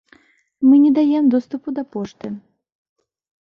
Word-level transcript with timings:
Мы 0.61 0.79
не 0.85 0.89
даем 0.95 1.29
доступу 1.35 1.67
да 1.77 1.83
пошты. 1.97 2.33